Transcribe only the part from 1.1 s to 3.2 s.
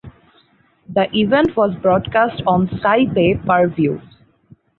event was broadcast on Sky